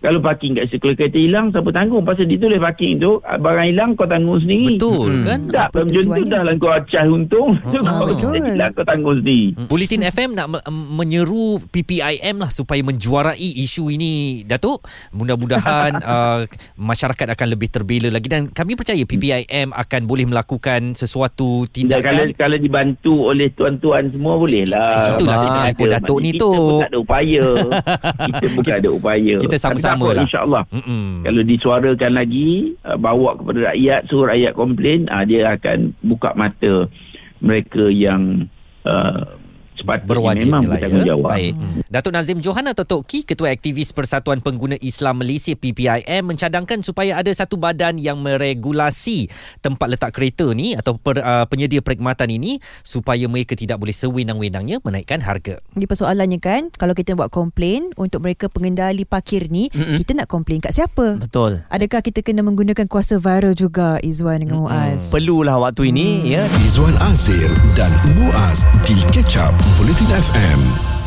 Kalau 0.00 0.16
parking 0.18 0.56
kat 0.56 0.64
sekolah 0.66 0.96
kereta 0.96 1.14
hilang, 1.14 1.52
siapa 1.52 1.68
tanggung? 1.70 2.00
Pasal 2.02 2.24
ditulis 2.24 2.56
parking 2.56 2.96
tu, 2.96 3.20
ah, 3.20 3.36
barang 3.36 3.68
hilang 3.68 3.90
kau 3.92 4.04
tanggung 4.04 4.40
sendiri. 4.40 4.74
Betul 4.74 5.12
Mm-mm. 5.12 5.24
kan? 5.24 5.40
Tak, 5.46 5.66
Apa 5.68 5.78
macam 5.84 6.02
tu 6.08 6.24
dah 6.24 6.40
lah 6.40 6.54
kau 6.56 6.70
acah 6.70 7.04
untung. 7.06 7.50
Kalau 7.72 8.08
betul. 8.08 8.32
kereta 8.32 8.48
hilang 8.48 8.72
kau 8.72 8.84
tanggung 8.84 9.16
sendiri. 9.20 9.46
Bulletin 9.68 10.02
FM 10.02 10.30
nak 10.32 10.46
me- 10.48 10.64
menyeru 10.70 11.44
PPIM 11.68 12.36
lah 12.36 12.48
supaya 12.48 12.80
menjuarai 12.80 13.36
isu 13.36 13.92
ini 13.92 14.12
Datuk. 14.42 14.80
Mudah-mudahan 15.12 16.00
uh, 16.00 16.40
masyarakat 16.90 17.26
akan 17.30 17.46
lebih 17.50 17.68
terbela 17.68 18.08
lagi 18.08 18.26
dan 18.26 18.48
kami 18.48 18.74
percaya 18.74 19.04
PPIM 19.04 19.70
akan 19.70 20.00
boleh 20.04 20.24
melakukan 20.24 20.96
sesuatu 20.96 21.68
Dan 21.68 22.00
kalau, 22.00 22.24
tindakan 22.24 22.26
kalau 22.34 22.56
dibantu 22.56 23.14
oleh 23.28 23.52
tuan-tuan 23.52 24.08
semua 24.08 24.40
boleh 24.40 24.64
lah. 24.64 25.12
Itulah 25.12 25.36
kita 25.38 25.58
telefon 25.60 25.88
Datuk 25.92 26.18
ni 26.18 26.30
Kita 26.32 26.40
tu. 26.40 26.52
pun 26.56 26.80
tak 26.80 26.90
ada 26.90 26.98
upaya. 26.98 27.42
kita 28.28 28.44
pun 28.48 28.62
tak 28.62 28.78
ada 28.80 28.90
upaya. 28.90 29.34
kita 29.36 29.56
Tapi 29.60 29.89
takut, 29.96 30.14
lah. 30.14 30.24
InsyaAllah. 30.26 30.62
Kalau 31.24 31.42
disuarakan 31.42 32.12
lagi 32.14 32.48
uh, 32.84 32.98
bawa 33.00 33.38
kepada 33.40 33.72
rakyat 33.74 34.00
suruh 34.06 34.26
rakyat 34.30 34.52
komplain 34.54 35.08
uh, 35.10 35.24
dia 35.24 35.54
akan 35.56 35.96
buka 36.04 36.30
mata 36.36 36.86
mereka 37.40 37.88
yang 37.88 38.46
uh, 38.84 39.24
sepatutnya 39.80 40.08
berwajib 40.08 40.48
memang 40.52 40.62
lah 40.68 40.76
ya. 40.76 40.86
bertanggungjawab. 40.86 41.30
Baik. 41.32 41.52
Datuk 41.90 42.12
Nazim 42.14 42.38
Johan 42.38 42.66
atau 42.70 42.84
Tok 42.86 43.02
Ki, 43.08 43.18
Ketua 43.26 43.50
Aktivis 43.50 43.90
Persatuan 43.90 44.38
Pengguna 44.44 44.76
Islam 44.78 45.24
Malaysia 45.24 45.56
PPIM 45.56 46.22
mencadangkan 46.28 46.84
supaya 46.84 47.18
ada 47.18 47.32
satu 47.32 47.56
badan 47.56 47.98
yang 47.98 48.20
meregulasi 48.22 49.26
tempat 49.64 49.90
letak 49.90 50.14
kereta 50.14 50.52
ni 50.54 50.78
atau 50.78 51.00
per, 51.00 51.18
uh, 51.24 51.44
penyedia 51.48 51.82
perkhidmatan 51.82 52.30
ini 52.30 52.62
supaya 52.84 53.26
mereka 53.26 53.58
tidak 53.58 53.80
boleh 53.80 53.94
sewenang-wenangnya 53.94 54.78
menaikkan 54.84 55.24
harga. 55.24 55.58
Jadi 55.74 55.86
persoalannya 55.86 56.40
kan 56.42 56.68
Kalau 56.74 56.92
kita 56.92 57.14
buat 57.14 57.30
komplain 57.30 57.94
Untuk 57.96 58.26
mereka 58.26 58.50
pengendali 58.50 59.06
parkir 59.06 59.48
ni 59.48 59.70
Mm-mm. 59.70 59.96
Kita 60.02 60.12
nak 60.16 60.28
komplain 60.28 60.60
kat 60.60 60.74
siapa? 60.74 61.16
Betul. 61.18 61.62
Adakah 61.70 62.00
kita 62.02 62.20
kena 62.20 62.44
menggunakan 62.44 62.86
kuasa 62.90 63.22
viral 63.22 63.54
juga 63.54 63.96
Izwan 64.02 64.42
dengan 64.42 64.66
Muaz? 64.66 65.14
Perlulah 65.14 65.60
waktu 65.62 65.94
ini 65.94 66.26
ya. 66.26 66.44
Izwan 66.66 66.94
Azir 67.00 67.48
dan 67.78 67.92
Muaz 68.18 68.66
di 68.84 68.98
Catch 69.14 69.38
Up 69.40 69.54
Bulletin 69.78 70.06
FM. 70.06 70.60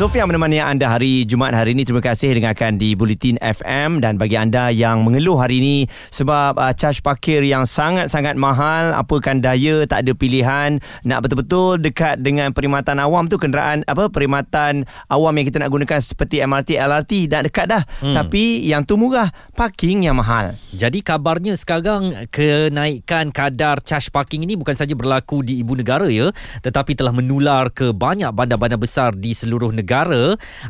Sofia 0.03 0.27
menemani 0.27 0.59
anda 0.59 0.91
hari 0.91 1.23
Jumaat 1.23 1.55
hari 1.55 1.79
ini. 1.79 1.87
Terima 1.87 2.03
kasih 2.03 2.35
dengarkan 2.35 2.75
di 2.75 2.91
Bulletin 2.91 3.39
FM 3.39 4.03
dan 4.03 4.19
bagi 4.19 4.35
anda 4.35 4.67
yang 4.67 4.99
mengeluh 5.07 5.39
hari 5.39 5.63
ini 5.63 5.87
sebab 6.11 6.59
uh, 6.59 6.75
charge 6.75 6.99
parkir 6.99 7.39
yang 7.47 7.63
sangat-sangat 7.63 8.35
mahal, 8.35 8.91
apakan 8.99 9.39
daya, 9.39 9.87
tak 9.87 10.03
ada 10.03 10.11
pilihan, 10.11 10.83
nak 11.07 11.23
betul-betul 11.23 11.79
dekat 11.79 12.19
dengan 12.19 12.51
perkhidmatan 12.51 12.99
awam 12.99 13.31
tu 13.31 13.39
kenderaan 13.39 13.87
apa 13.87 14.11
perkhidmatan 14.11 14.83
awam 15.07 15.39
yang 15.39 15.47
kita 15.47 15.63
nak 15.63 15.71
gunakan 15.71 15.99
seperti 16.03 16.43
MRT, 16.43 16.83
LRT 16.83 17.11
dah 17.31 17.41
dekat 17.47 17.65
dah. 17.71 17.83
Hmm. 18.03 18.11
Tapi 18.11 18.67
yang 18.67 18.83
tu 18.83 18.99
murah, 18.99 19.31
parking 19.55 20.03
yang 20.03 20.19
mahal. 20.19 20.51
Jadi 20.75 20.99
kabarnya 20.99 21.55
sekarang 21.55 22.27
kenaikan 22.27 23.31
kadar 23.31 23.79
charge 23.79 24.11
parking 24.11 24.43
ini 24.43 24.59
bukan 24.59 24.75
saja 24.75 24.91
berlaku 24.99 25.47
di 25.47 25.63
ibu 25.63 25.79
negara 25.79 26.11
ya, 26.11 26.27
tetapi 26.59 26.91
telah 26.91 27.15
menular 27.15 27.71
ke 27.71 27.95
banyak 27.95 28.35
bandar-bandar 28.35 28.75
besar 28.75 29.15
di 29.15 29.31
seluruh 29.31 29.71
negara. 29.71 29.92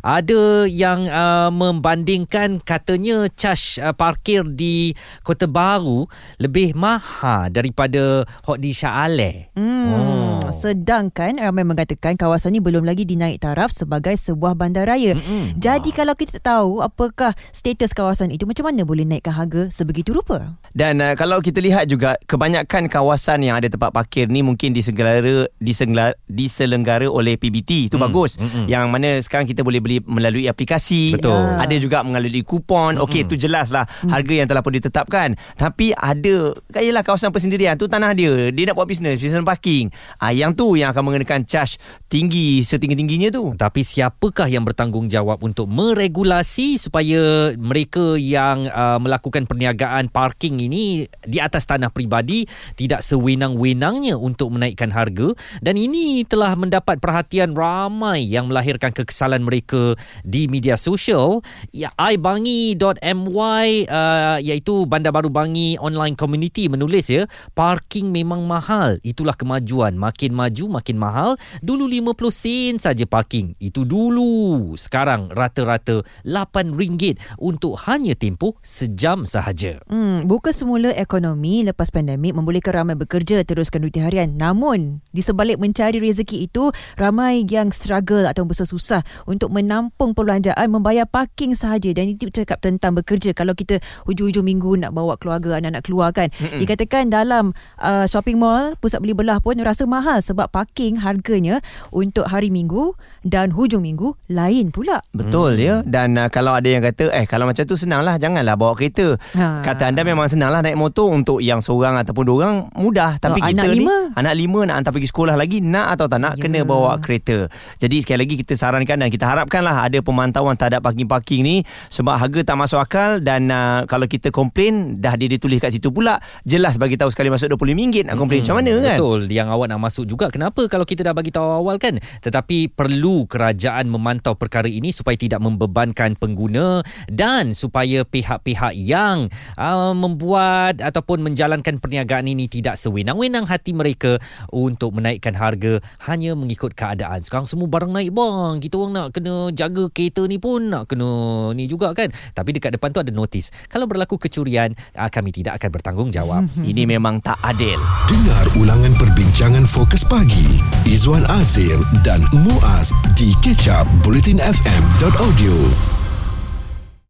Ada 0.04 0.68
yang 0.68 1.08
uh, 1.08 1.48
membandingkan 1.48 2.60
katanya 2.60 3.24
charge 3.32 3.80
uh, 3.80 3.96
parkir 3.96 4.44
di 4.44 4.92
Kota 5.24 5.48
Baru 5.48 6.04
lebih 6.36 6.76
mahal 6.76 7.48
daripada 7.48 8.28
hot 8.44 8.60
di 8.60 8.76
Shah 8.76 9.08
Alam. 9.08 9.48
Hmm. 9.56 9.88
Oh. 9.88 10.40
Sedangkan 10.54 11.40
ramai 11.40 11.64
mengatakan 11.64 12.14
kawasan 12.14 12.54
ini 12.54 12.60
belum 12.60 12.84
lagi 12.84 13.04
dinaik 13.04 13.40
taraf 13.40 13.72
sebagai 13.72 14.14
sebuah 14.14 14.54
bandaraya. 14.54 15.16
Mm-mm. 15.16 15.56
Jadi 15.56 15.90
kalau 15.90 16.12
kita 16.14 16.38
tahu 16.38 16.80
apakah 16.80 17.32
status 17.50 17.92
kawasan 17.92 18.30
itu 18.30 18.44
macam 18.44 18.68
mana 18.68 18.84
boleh 18.84 19.04
naikkan 19.04 19.34
harga 19.34 19.68
sebegitu 19.68 20.12
rupa? 20.12 20.56
Dan 20.72 21.00
uh, 21.00 21.16
kalau 21.16 21.40
kita 21.40 21.58
lihat 21.58 21.88
juga 21.88 22.14
kebanyakan 22.24 22.86
kawasan 22.86 23.40
yang 23.42 23.56
ada 23.56 23.66
tempat 23.66 23.90
parkir 23.90 24.28
ni 24.28 24.44
mungkin 24.44 24.72
diselenggara 24.72 25.48
diselenggara, 25.58 26.14
diselenggara 26.28 27.08
oleh 27.08 27.34
PBT. 27.34 27.88
Itu 27.88 27.96
Hmm, 27.96 28.04
bagus. 28.08 28.36
mm-mm. 28.36 28.66
Yang 28.66 28.84
mana 28.88 29.03
sekarang 29.20 29.46
kita 29.48 29.60
boleh 29.60 29.80
beli 29.82 29.98
melalui 30.04 30.48
aplikasi. 30.48 31.18
Betul. 31.18 31.36
Uh, 31.36 31.60
Ada 31.60 31.76
juga 31.76 32.00
melalui 32.06 32.42
kupon. 32.46 32.96
Okey 33.02 33.26
itu 33.26 33.36
jelas 33.36 33.68
lah 33.68 33.84
harga 34.08 34.32
yang 34.32 34.48
telah 34.48 34.62
pun 34.64 34.72
ditetapkan. 34.72 35.36
Tapi 35.56 35.92
ada 35.92 36.54
kayalah 36.72 37.02
kawasan 37.04 37.34
persendirian 37.34 37.76
tu 37.76 37.90
tanah 37.90 38.16
dia. 38.16 38.48
Dia 38.54 38.70
nak 38.70 38.80
buat 38.80 38.88
bisnes, 38.88 39.20
bisnes 39.20 39.44
parking. 39.44 39.92
Ah 40.22 40.32
yang 40.32 40.56
tu 40.56 40.78
yang 40.78 40.94
akan 40.94 41.02
mengenakan 41.04 41.44
charge 41.44 41.76
tinggi 42.08 42.62
setinggi-tingginya 42.64 43.28
tu. 43.34 43.52
Tapi 43.58 43.84
siapakah 43.84 44.48
yang 44.48 44.64
bertanggungjawab 44.64 45.42
untuk 45.42 45.66
meregulasi 45.68 46.78
supaya 46.78 47.52
mereka 47.58 48.14
yang 48.16 48.70
uh, 48.70 48.96
melakukan 49.02 49.44
perniagaan 49.44 50.08
parking 50.08 50.62
ini 50.62 51.04
di 51.26 51.38
atas 51.42 51.66
tanah 51.66 51.90
peribadi 51.90 52.46
tidak 52.78 53.02
sewenang-wenangnya 53.02 54.14
untuk 54.14 54.54
menaikkan 54.54 54.94
harga 54.94 55.34
dan 55.60 55.74
ini 55.74 56.22
telah 56.22 56.54
mendapat 56.54 57.02
perhatian 57.02 57.52
ramai 57.52 58.22
yang 58.22 58.46
melahirkan 58.46 58.93
kekesalan 58.94 59.42
mereka 59.42 59.98
di 60.22 60.46
media 60.46 60.78
sosial. 60.78 61.42
Ya 61.74 61.90
ibangi.my 61.98 63.68
uh, 63.90 64.38
iaitu 64.38 64.86
Bandar 64.86 65.10
Baru 65.10 65.28
Bangi 65.28 65.76
online 65.82 66.14
community 66.14 66.70
menulis 66.70 67.10
ya 67.10 67.26
parking 67.58 68.14
memang 68.14 68.46
mahal. 68.46 69.02
Itulah 69.02 69.34
kemajuan. 69.34 69.98
Makin 69.98 70.30
maju 70.30 70.80
makin 70.80 70.96
mahal. 70.96 71.30
Dulu 71.60 71.90
50 71.90 72.30
sen 72.30 72.74
saja 72.78 73.04
parking. 73.04 73.58
Itu 73.58 73.82
dulu. 73.82 74.72
Sekarang 74.78 75.34
rata-rata 75.34 76.06
RM8 76.22 77.18
untuk 77.42 77.76
hanya 77.90 78.14
tempoh 78.14 78.54
sejam 78.62 79.26
sahaja. 79.26 79.82
Hmm, 79.90 80.30
buka 80.30 80.54
semula 80.54 80.94
ekonomi 80.94 81.66
lepas 81.66 81.90
pandemik 81.90 82.36
membolehkan 82.36 82.84
ramai 82.84 82.94
bekerja 82.94 83.42
teruskan 83.42 83.82
rutin 83.82 84.06
harian. 84.06 84.30
Namun, 84.36 85.00
di 85.10 85.20
sebalik 85.24 85.58
mencari 85.58 85.98
rezeki 85.98 86.46
itu, 86.46 86.70
ramai 87.00 87.42
yang 87.48 87.72
struggle 87.72 88.28
atau 88.28 88.44
bersusah 88.44 88.76
untuk 89.24 89.48
menampung 89.48 90.12
perbelanjaan 90.12 90.68
membayar 90.68 91.08
parking 91.08 91.52
sahaja. 91.52 91.90
Dan 91.90 92.12
itu 92.12 92.28
cakap 92.28 92.60
tentang 92.60 92.92
bekerja. 92.92 93.32
Kalau 93.32 93.52
kita 93.52 93.78
hujung-hujung 94.04 94.44
minggu 94.44 94.76
nak 94.76 94.92
bawa 94.92 95.16
keluarga, 95.16 95.56
anak-anak 95.56 95.82
keluar 95.82 96.12
kan. 96.12 96.28
Mm-mm. 96.34 96.60
Dikatakan 96.60 97.08
dalam 97.08 97.50
uh, 97.78 98.04
shopping 98.04 98.36
mall, 98.36 98.76
pusat 98.78 99.00
beli 99.00 99.16
belah 99.16 99.40
pun 99.40 99.56
rasa 99.56 99.84
mahal 99.84 100.20
sebab 100.20 100.50
parking 100.50 101.00
harganya 101.00 101.64
untuk 101.88 102.26
hari 102.26 102.48
minggu 102.48 102.92
dan 103.22 103.48
hujung 103.48 103.80
minggu 103.80 104.12
lain 104.28 104.68
pula. 104.68 105.00
Betul 105.10 105.54
Hmm. 105.54 105.60
ya 105.60 105.76
Dan 105.84 106.16
uh, 106.16 106.26
kalau 106.26 106.56
ada 106.56 106.66
yang 106.66 106.82
kata 106.82 107.12
Eh 107.12 107.24
kalau 107.24 107.46
macam 107.46 107.62
tu 107.62 107.76
senanglah 107.76 108.18
Janganlah 108.18 108.58
bawa 108.58 108.74
kereta 108.74 109.14
Ha. 109.36 109.62
Kata 109.62 109.86
anda 109.86 110.02
memang 110.02 110.26
senanglah 110.26 110.60
naik 110.60 110.74
motor 110.74 111.06
Untuk 111.06 111.38
yang 111.38 111.60
seorang 111.60 111.94
ataupun 111.96 112.24
dua 112.24 112.36
orang 112.40 112.56
Mudah 112.74 113.20
Tapi 113.20 113.38
Oh, 113.38 113.44
kita 113.44 113.62
anak 113.62 113.66
ni 113.70 113.78
lima. 113.78 113.96
Anak 114.16 114.34
lima 114.34 114.60
nak 114.64 114.74
hantar 114.80 114.90
pergi 114.90 115.08
sekolah 115.08 115.34
lagi 115.34 115.58
nak 115.60 115.94
atau 115.94 116.06
tak 116.06 116.18
nak 116.18 116.34
Ya. 116.34 116.42
kena 116.42 116.60
bawa 116.64 116.98
kereta. 116.98 117.46
Jadi 117.78 118.02
sekali 118.02 118.26
lagi 118.26 118.34
kita 118.36 118.54
sarankan 118.74 119.06
dan 119.06 119.10
kita 119.14 119.30
harapkanlah 119.30 119.86
ada 119.86 120.02
pemantauan 120.02 120.58
terhadap 120.58 120.82
parking-parking 120.82 121.46
ni 121.46 121.56
sebab 121.94 122.18
harga 122.18 122.42
tak 122.42 122.58
masuk 122.58 122.82
akal 122.82 123.22
dan 123.22 123.46
uh, 123.54 123.86
kalau 123.86 124.10
kita 124.10 124.34
komplain 124.34 124.98
dah 124.98 125.14
dia 125.14 125.30
ditulis 125.30 125.62
kat 125.62 125.70
situ 125.70 125.94
pula 125.94 126.18
jelas 126.42 126.74
bagi 126.74 126.98
tahu 126.98 127.14
sekali 127.14 127.30
masuk 127.30 127.54
RM20 127.54 128.10
nak 128.10 128.18
komplain 128.18 128.42
macam 128.42 128.58
mana 128.58 128.74
kan? 128.82 128.98
Betul. 128.98 129.20
Yang 129.30 129.48
awak 129.54 129.66
nak 129.70 129.80
masuk 129.80 130.04
juga. 130.10 130.26
Kenapa 130.34 130.66
kalau 130.66 130.82
kita 130.82 131.06
dah 131.06 131.14
bagi 131.14 131.30
tahu 131.30 131.46
awal 131.46 131.78
kan? 131.78 132.02
Tetapi 132.02 132.74
perlu 132.74 133.30
kerajaan 133.30 133.86
memantau 133.86 134.34
perkara 134.34 134.66
ini 134.66 134.90
Supaya 134.90 135.14
tidak 135.14 135.44
membebankan 135.44 136.16
pengguna 136.18 136.80
Dan 137.06 137.52
supaya 137.52 138.02
pihak-pihak 138.02 138.74
yang 138.74 139.30
uh, 139.60 139.92
Membuat 139.92 140.80
Ataupun 140.80 141.20
menjalankan 141.20 141.78
perniagaan 141.78 142.26
ini 142.26 142.50
Tidak 142.50 142.74
sewenang-wenang 142.74 143.46
hati 143.46 143.76
mereka 143.76 144.16
Untuk 144.50 144.96
menaikkan 144.96 145.36
harga 145.36 145.78
Hanya 146.08 146.32
mengikut 146.34 146.72
keadaan. 146.72 147.20
Sekarang 147.22 147.46
semua 147.46 147.68
barang 147.68 147.92
naik 147.92 148.10
bang 148.10 148.63
Kita 148.64 148.80
orang 148.80 148.92
nak 148.96 149.08
kena 149.12 149.52
jaga 149.52 149.92
kereta 149.92 150.24
ni 150.24 150.40
pun 150.40 150.72
Nak 150.72 150.88
kena 150.88 151.52
ni 151.52 151.68
juga 151.68 151.92
kan. 151.92 152.08
Tapi 152.08 152.56
dekat 152.56 152.80
depan 152.80 152.96
tu 152.96 153.04
ada 153.04 153.12
notis 153.12 153.52
Kalau 153.68 153.84
berlaku 153.84 154.16
kecurian 154.16 154.72
uh, 154.96 155.12
Kami 155.12 155.36
tidak 155.36 155.60
akan 155.60 155.70
bertanggungjawab. 155.76 156.48
Ini 156.72 156.88
memang 156.88 157.20
tak 157.20 157.36
adil. 157.44 157.76
Dengar 158.08 158.44
ulangan 158.56 158.96
perbincangan 158.96 159.68
fokus 159.68 160.00
pagi. 160.08 160.64
Izwan 160.88 161.28
Azir 161.28 161.76
dan 162.00 162.24
Muaz 162.32 162.88
di 163.12 163.36
kecap 163.44 163.84
bulletinfm.audio 164.00 166.03